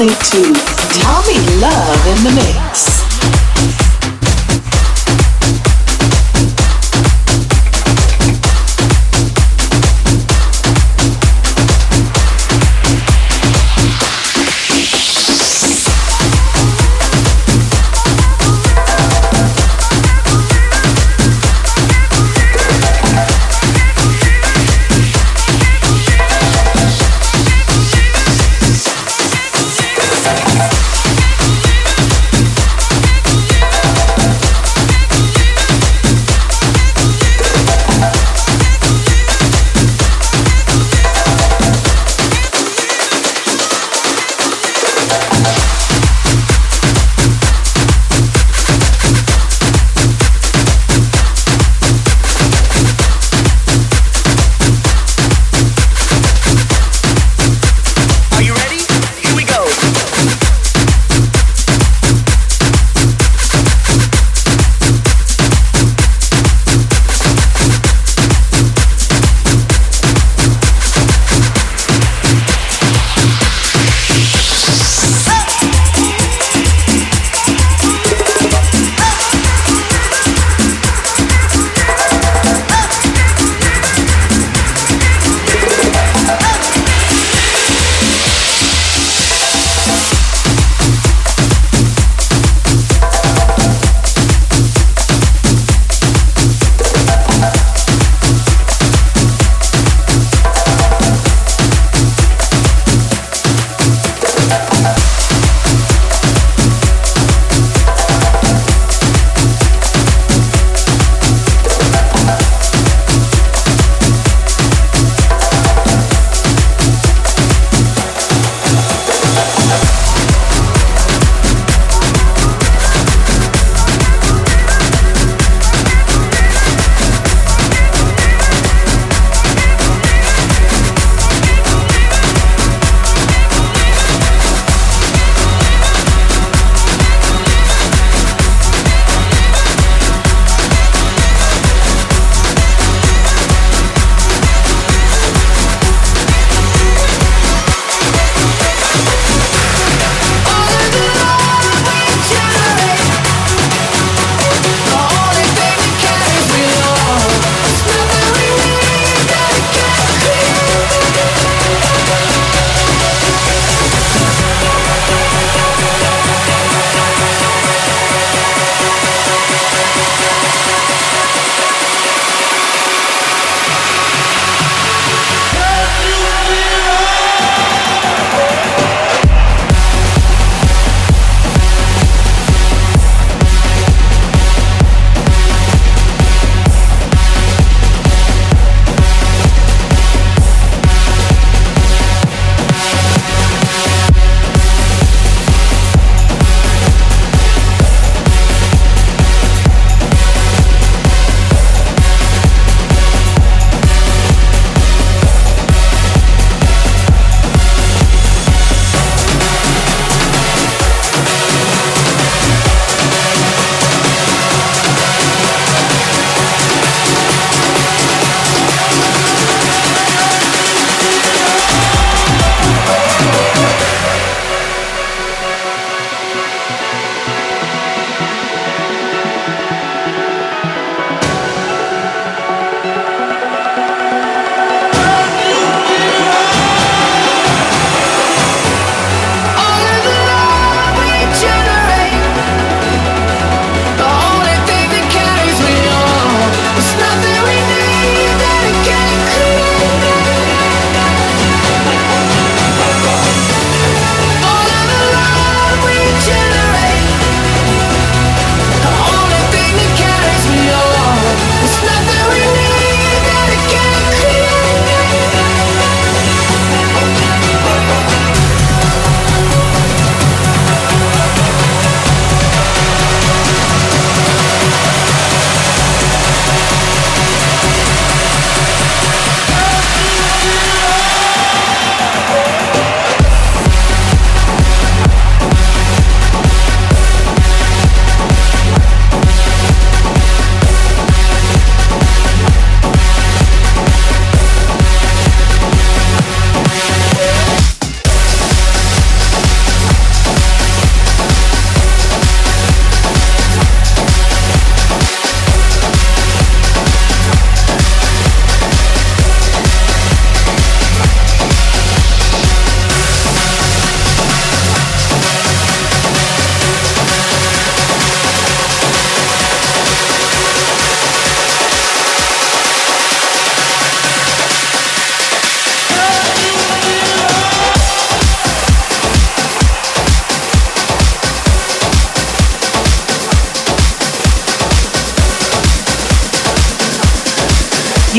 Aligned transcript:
listening 0.00 0.54
to 0.54 0.59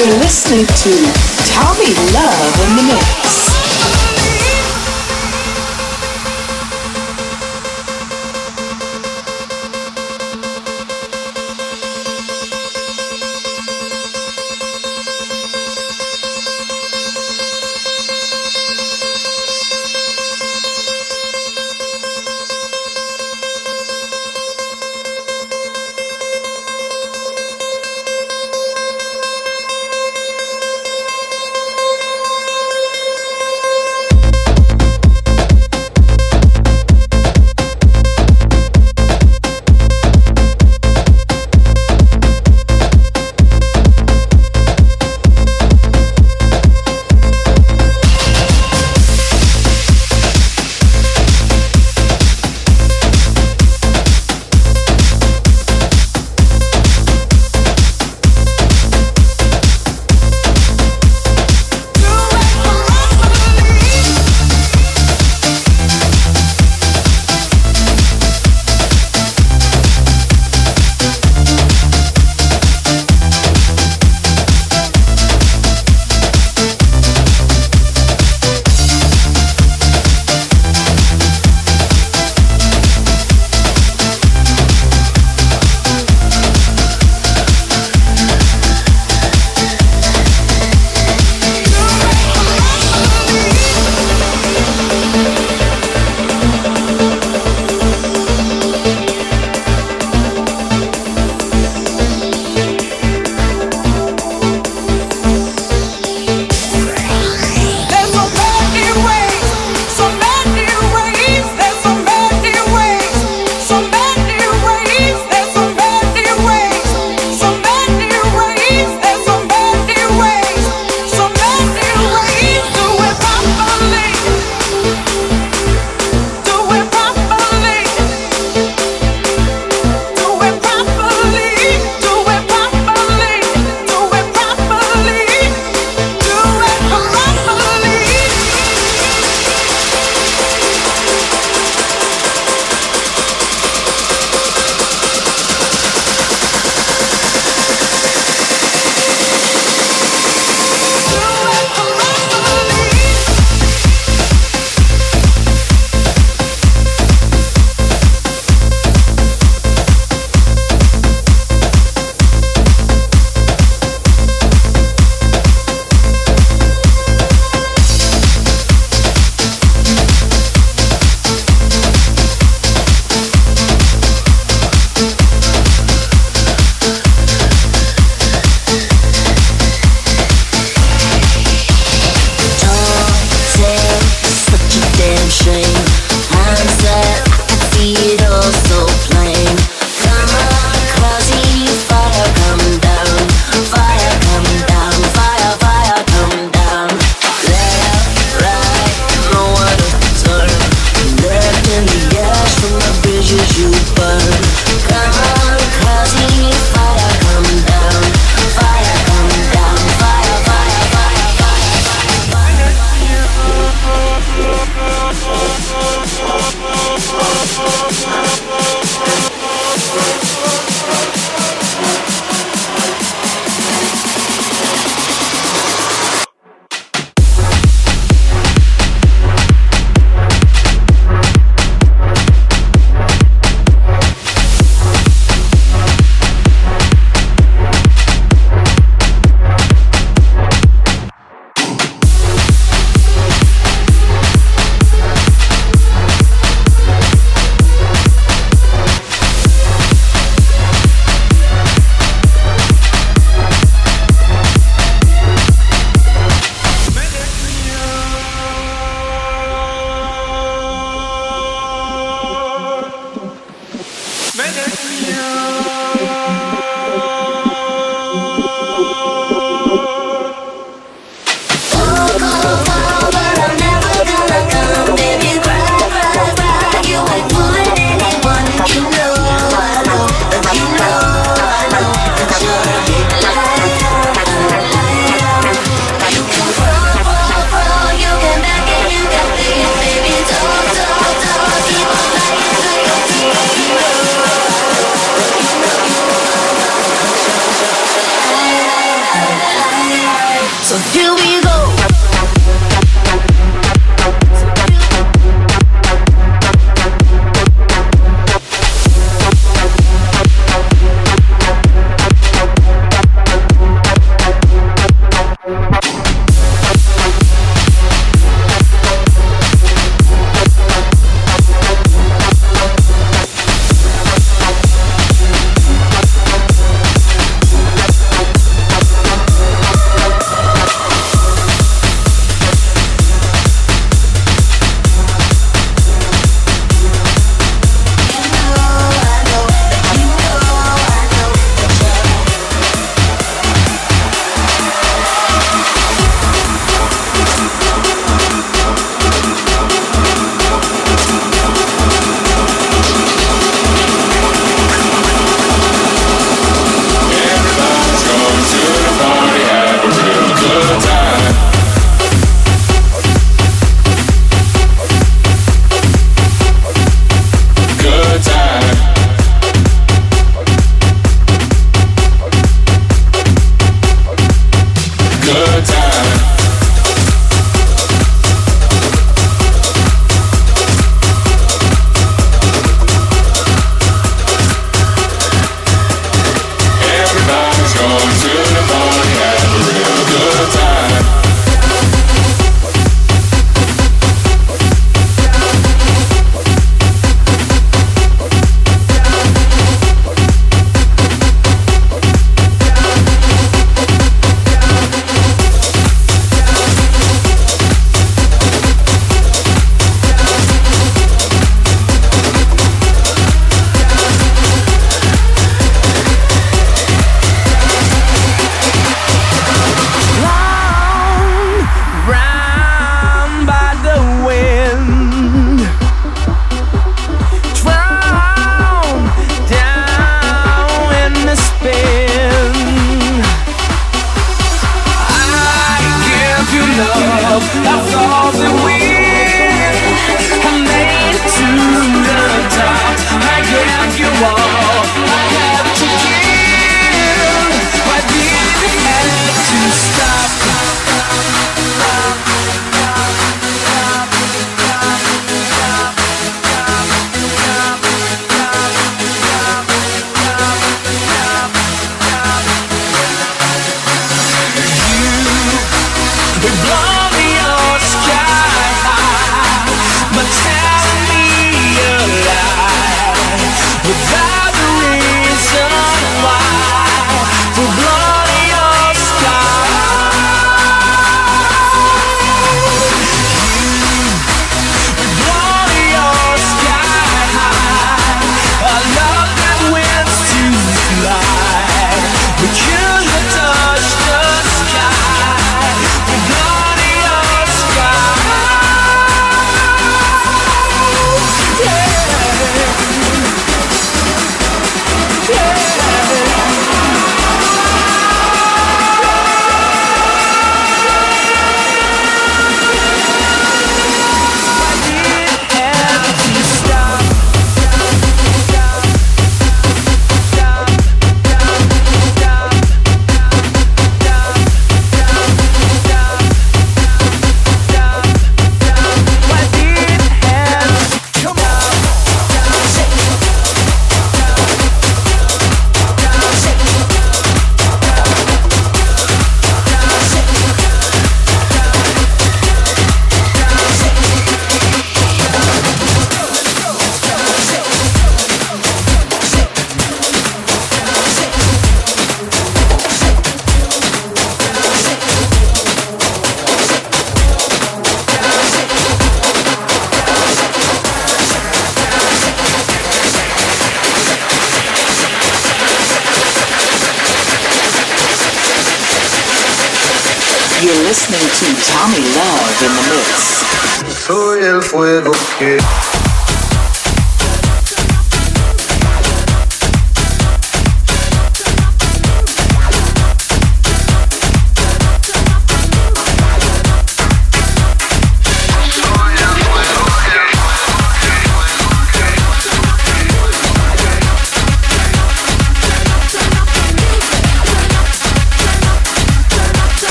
You're 0.00 0.16
listening 0.16 0.64
to 0.64 1.12
Tommy 1.44 1.92
Love 2.14 2.68
in 2.70 2.76
the 2.76 2.82
Mix. 2.84 3.39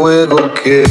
Fuego 0.00 0.50
que 0.54 0.82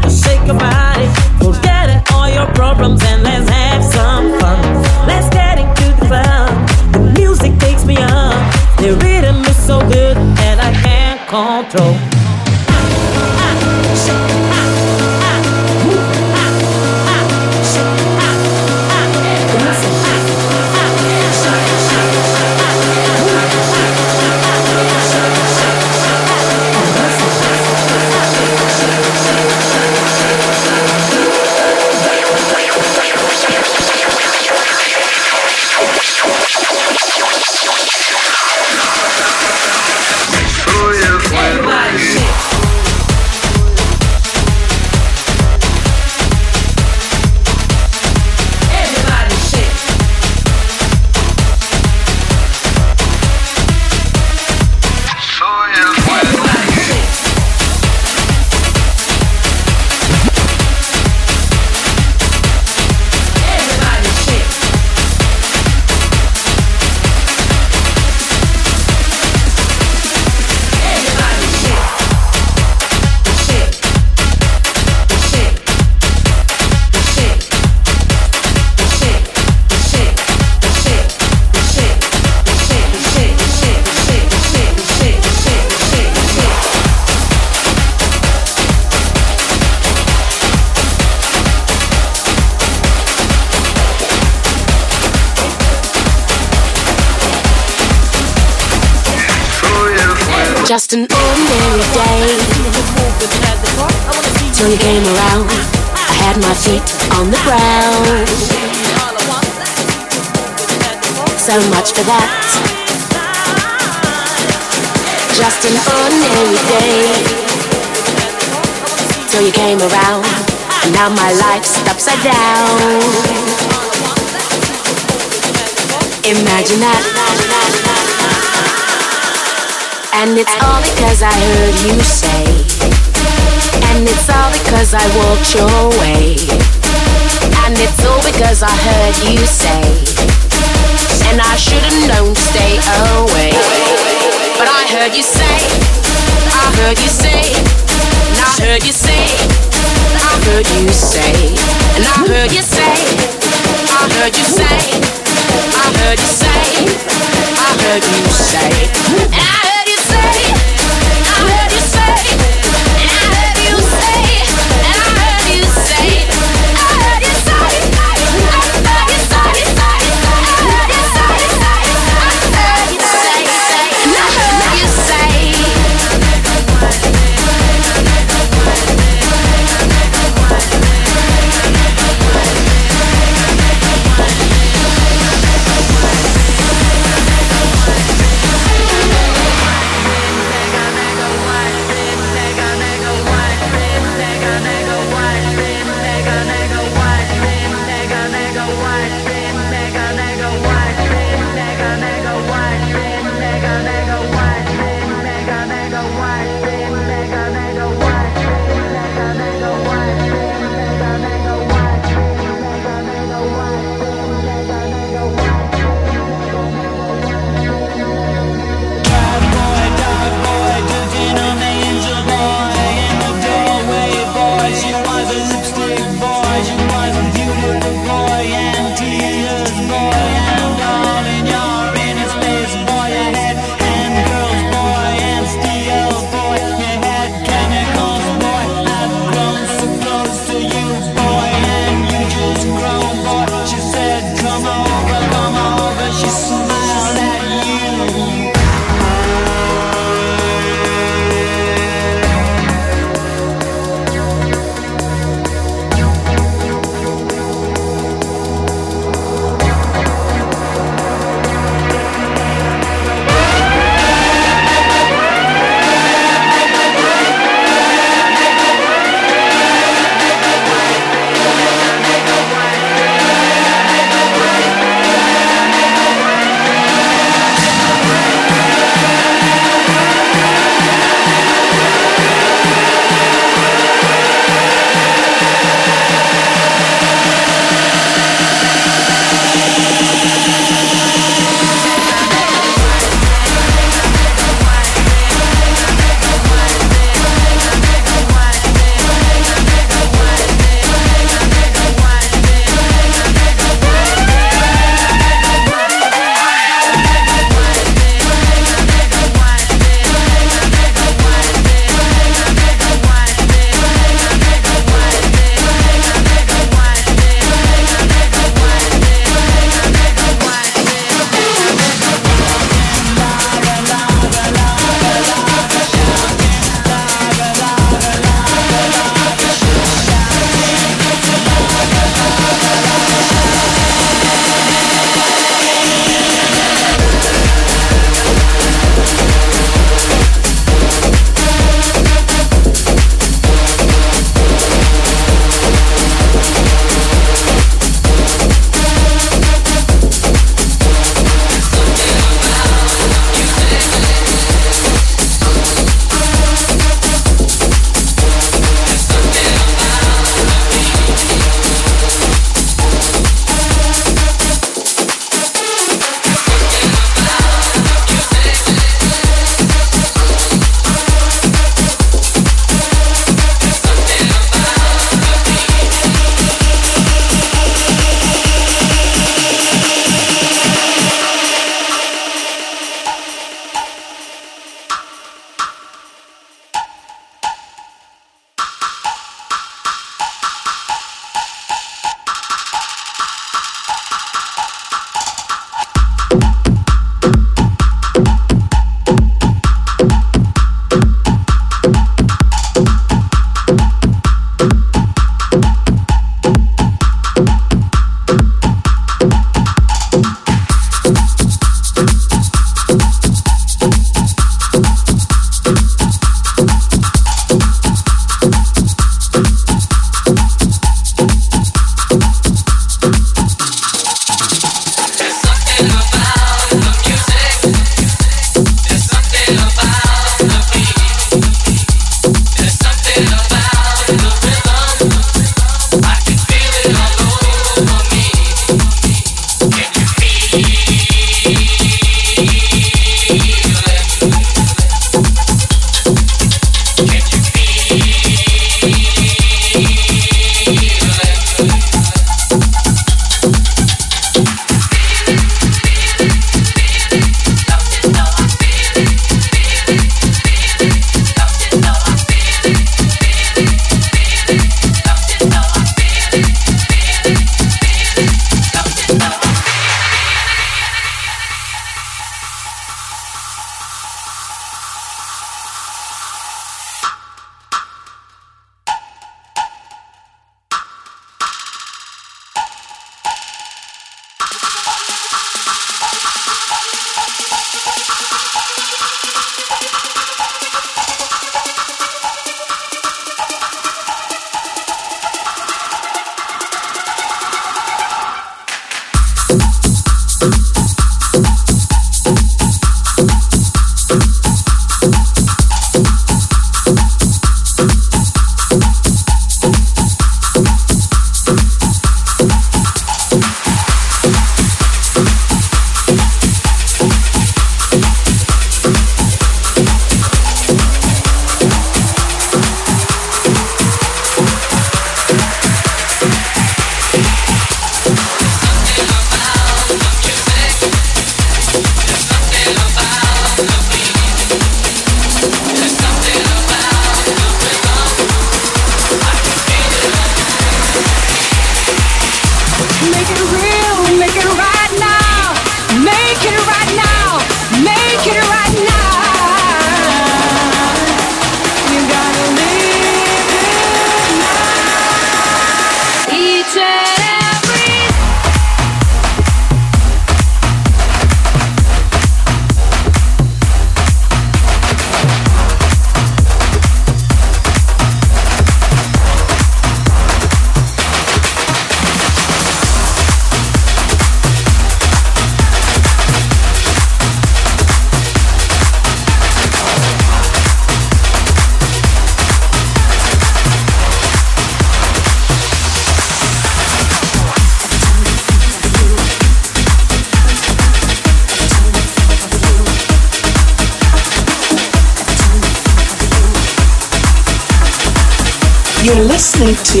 You're 599.16 599.24
listening 599.24 599.72
to 599.72 600.00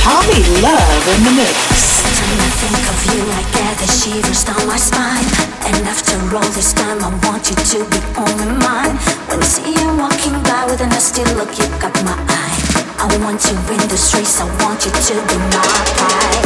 Tommy 0.00 0.40
Love 0.64 1.04
in 1.12 1.24
the 1.28 1.32
Mix. 1.36 2.00
When 2.24 2.40
I 2.40 2.48
think 2.56 2.88
of 2.88 3.00
you, 3.12 3.20
I 3.28 3.44
get 3.52 3.76
the 3.76 3.86
shivers 3.86 4.44
down 4.44 4.66
my 4.66 4.78
spine. 4.78 5.28
And 5.68 5.86
after 5.86 6.16
all 6.34 6.48
this 6.56 6.72
time, 6.72 7.04
I 7.04 7.12
want 7.28 7.50
you 7.50 7.56
to 7.56 7.78
be 7.92 8.00
only 8.16 8.56
mine. 8.56 8.96
When 9.28 9.40
I 9.40 9.44
see 9.44 9.76
you 9.76 9.88
walking 10.00 10.40
by 10.48 10.64
with 10.64 10.80
an 10.80 10.88
nasty 10.88 11.22
look, 11.36 11.52
you 11.58 11.68
got 11.76 11.92
my 12.02 12.16
eye. 12.32 12.56
I 12.96 13.04
want 13.20 13.44
you 13.44 13.52
in 13.76 13.88
the 13.92 13.98
streets, 13.98 14.40
I 14.40 14.46
want 14.64 14.86
you 14.86 14.90
to 14.90 15.14
be 15.28 15.36
my 15.52 15.60
pride. 15.92 16.45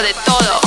De 0.00 0.14
todo. 0.14 0.61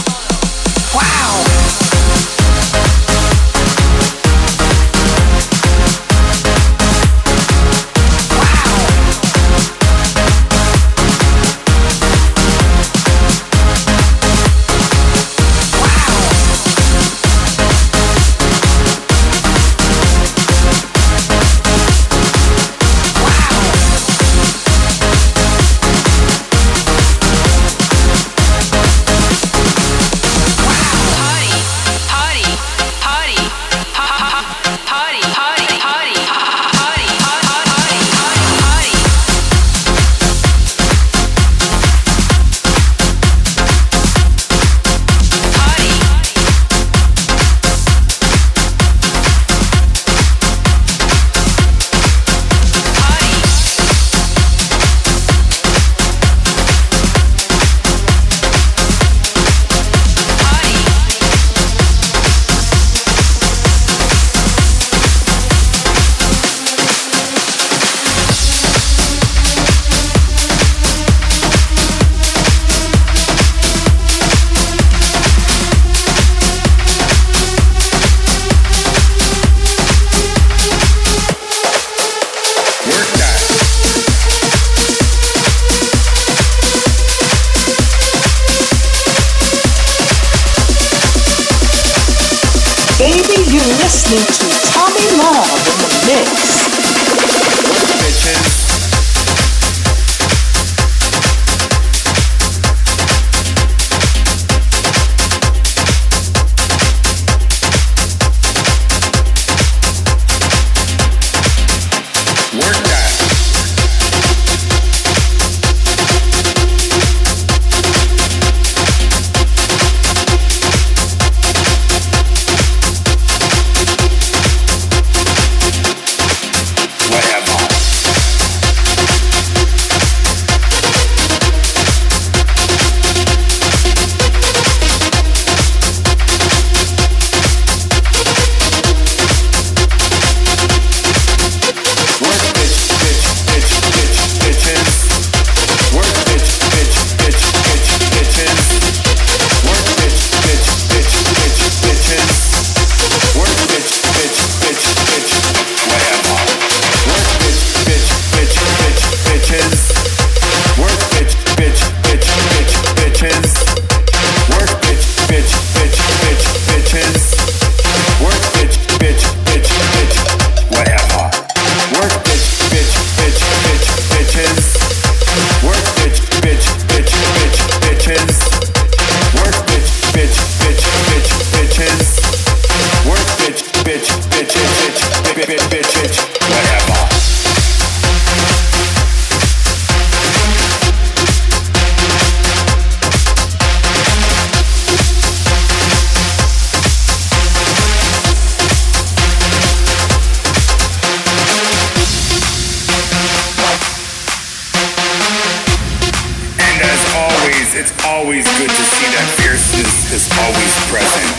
Always 208.26 208.50
good 208.58 208.74
to 208.74 208.86
see 208.98 209.06
that 209.14 209.28
fierceness 209.38 210.10
is 210.10 210.26
always 210.42 210.74
present. 210.90 211.30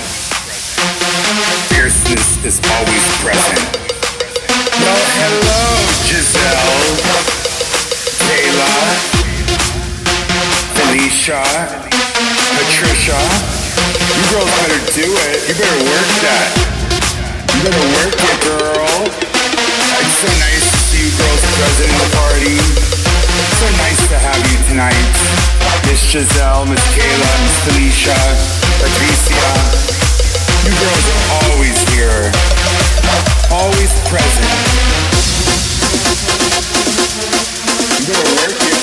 Fierceness 1.74 2.38
is 2.46 2.62
always 2.62 3.04
present. 3.26 3.66
Well, 4.54 5.02
hello, 5.18 5.66
Giselle, 6.06 6.86
Kayla, 8.22 8.70
Felicia, 10.78 11.42
Patricia. 12.54 13.18
You 13.18 14.22
girls 14.30 14.52
better 14.62 14.78
do 14.94 15.10
it. 15.10 15.42
You 15.50 15.54
better 15.58 15.82
work 15.90 16.10
that. 16.22 16.50
You 17.50 17.66
better 17.66 17.86
work 17.98 18.14
it, 18.14 18.38
girl. 18.46 18.94
It's 19.10 20.16
so 20.22 20.30
nice 20.38 20.62
to 20.70 20.78
see 20.86 21.02
you 21.02 21.10
girls 21.18 21.42
present 21.50 21.90
in 21.90 21.98
the 21.98 22.10
party. 22.14 23.05
So 23.36 23.68
nice 23.76 24.08
to 24.08 24.16
have 24.16 24.40
you 24.48 24.56
tonight. 24.68 25.12
Miss 25.84 26.00
Giselle, 26.10 26.64
Miss 26.64 26.80
Kayla, 26.96 27.32
Miss 27.44 27.56
Felicia, 27.68 28.16
Patricia. 28.80 29.48
You 30.64 30.72
girls 30.80 31.04
are 31.12 31.24
always 31.52 31.76
here. 31.92 32.32
Always 33.52 33.92
present. 34.08 34.48
You 38.00 38.06
better 38.08 38.34
work 38.40 38.75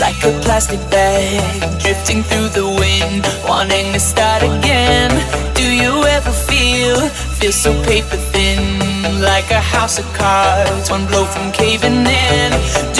like 0.00 0.24
a 0.24 0.32
plastic 0.40 0.80
bag 0.90 1.78
drifting 1.78 2.22
through 2.22 2.48
the 2.48 2.66
wind, 2.66 3.22
wanting 3.46 3.92
to 3.92 4.00
start 4.00 4.42
again? 4.42 5.10
Do 5.54 5.66
you 5.82 5.92
ever 6.16 6.32
feel 6.32 6.98
feel 7.38 7.52
so 7.52 7.70
paper 7.84 8.16
thin, 8.32 9.20
like 9.20 9.50
a 9.50 9.60
house 9.60 9.98
of 9.98 10.06
cards, 10.14 10.90
one 10.90 11.06
blow 11.06 11.24
from 11.26 11.52
caving 11.52 12.00
in? 12.32 12.50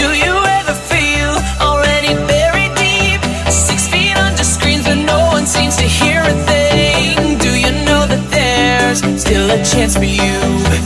Do 0.01 0.07
you 0.25 0.35
ever 0.59 0.75
feel 0.93 1.33
already 1.67 2.13
buried 2.29 2.75
deep, 2.77 3.21
six 3.51 3.89
feet 3.89 4.17
under 4.17 4.45
screens, 4.45 4.85
but 4.85 5.01
no 5.15 5.21
one 5.37 5.47
seems 5.47 5.77
to 5.77 5.89
hear 5.99 6.21
a 6.21 6.37
thing? 6.51 7.39
Do 7.39 7.51
you 7.65 7.73
know 7.89 8.03
that 8.13 8.25
there's 8.37 9.01
still 9.25 9.49
a 9.51 9.61
chance 9.65 9.97
for 9.97 10.11
you? 10.21 10.37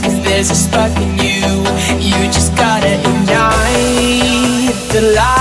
Cause 0.03 0.17
there's 0.23 0.49
a 0.49 0.55
spark 0.55 0.95
in 1.05 1.11
you. 1.27 1.43
You 2.07 2.17
just 2.31 2.55
gotta 2.55 2.93
ignite 3.09 4.75
the 4.93 5.01
light 5.15 5.34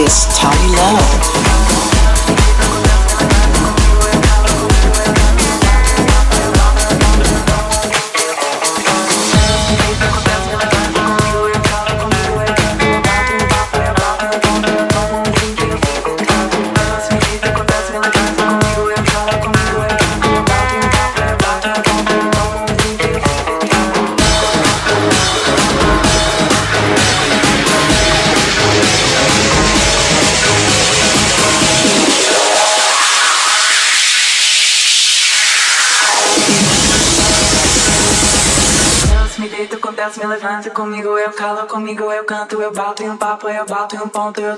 Vegas. 0.00 0.29
apanha, 43.40 43.64
bate 43.64 43.96
um 43.96 44.06
pão, 44.06 44.30
teu 44.32 44.54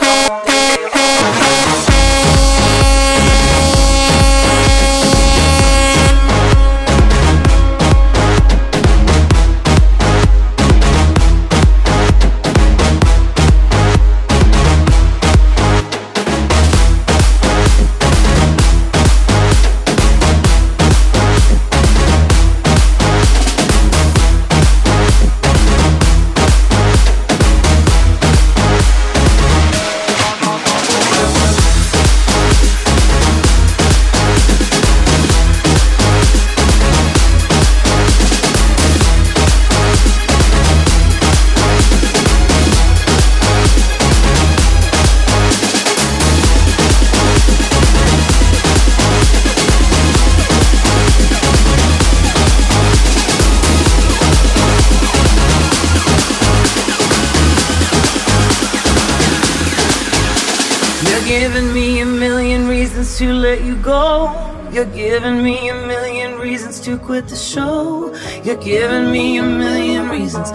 quit 67.12 67.28
the 67.28 67.36
show. 67.36 68.10
You're 68.42 68.56
giving 68.56 69.12
me 69.12 69.36
a 69.36 69.42
million 69.42 70.08
reasons 70.08 70.50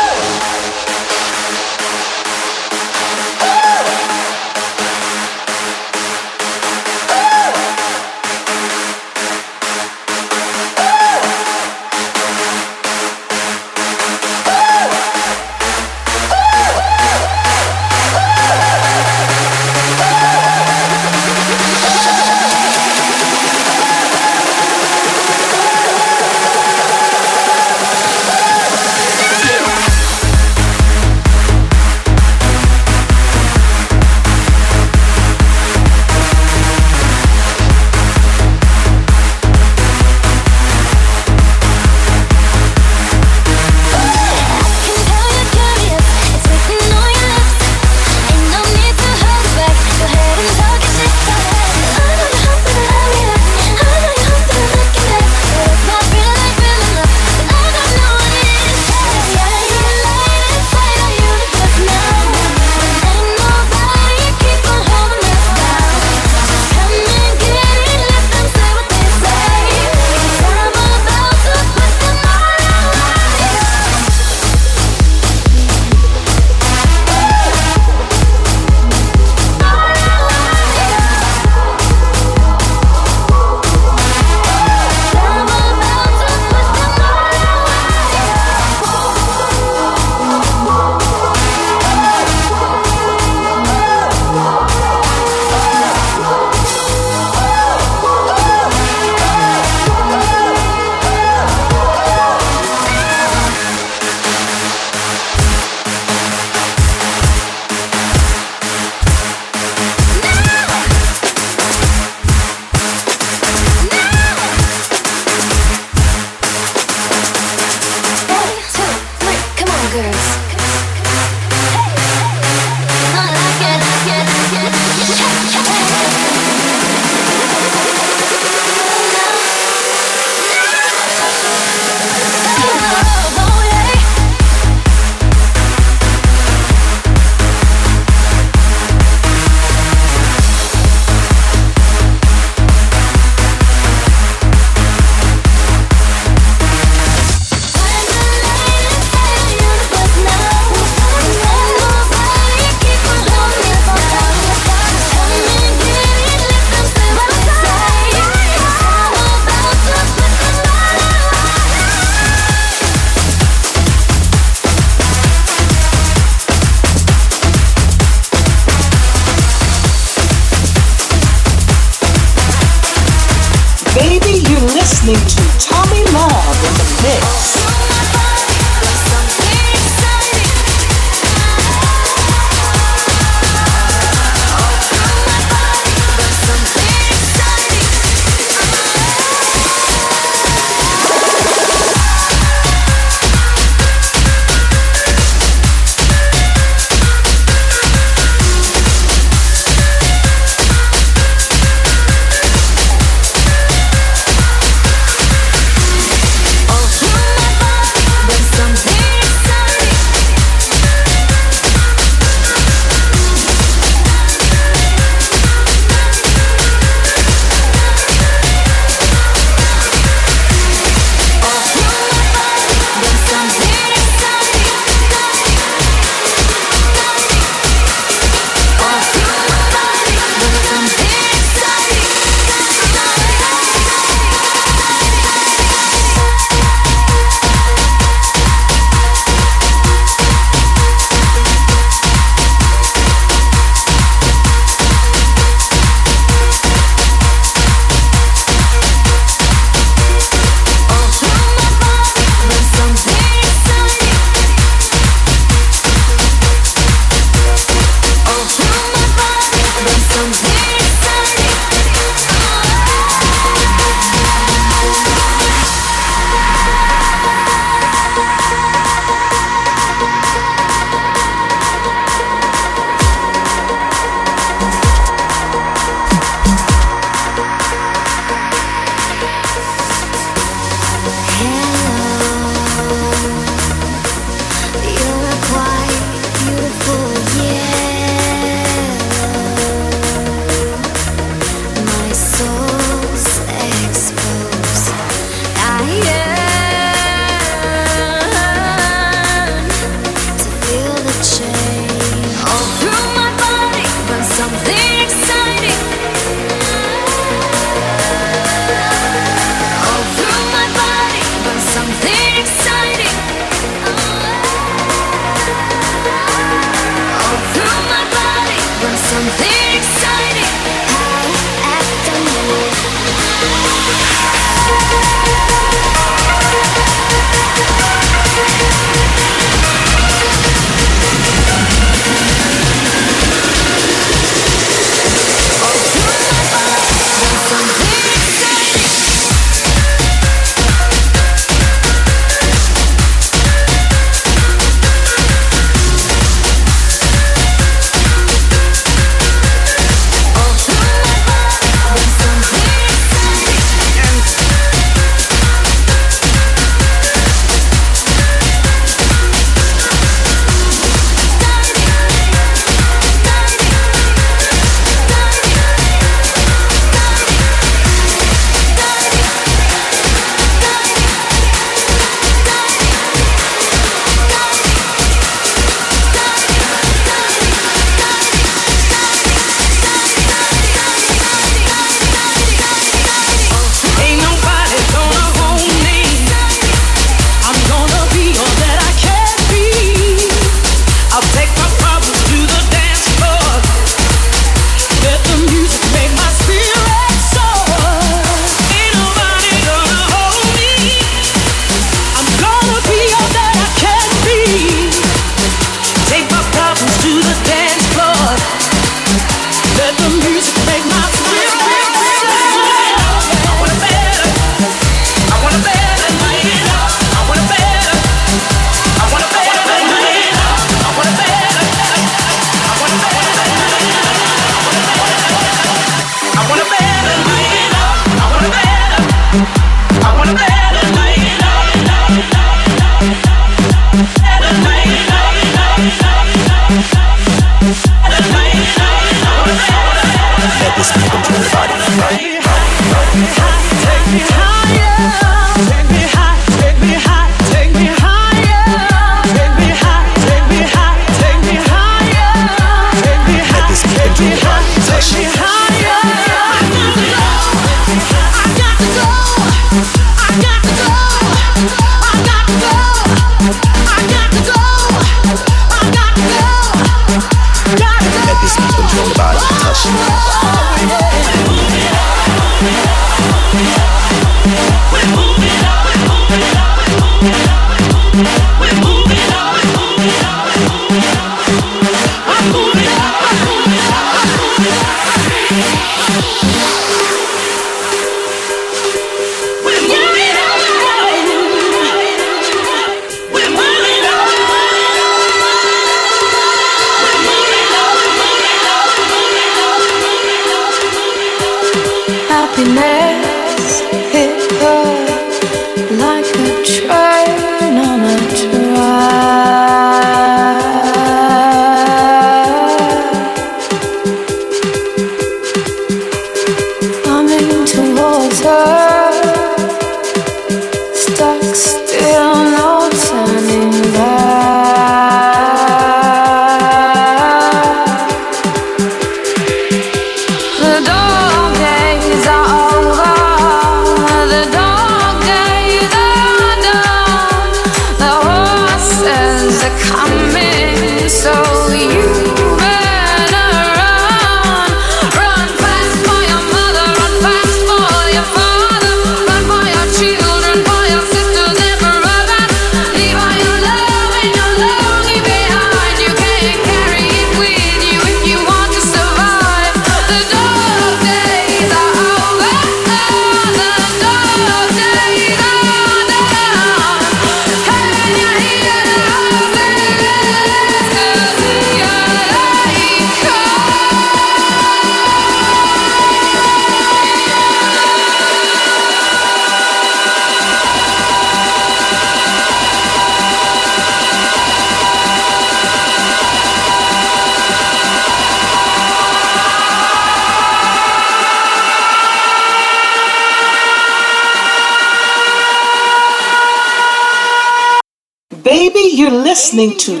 listening 599.61 599.77
to 599.77 600.00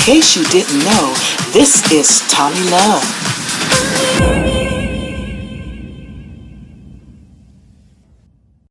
in 0.00 0.06
case 0.06 0.34
you 0.34 0.44
didn't 0.44 0.78
know, 0.78 1.14
this 1.52 1.92
is 1.92 2.20
Tommy 2.30 2.62
Love. 2.70 3.29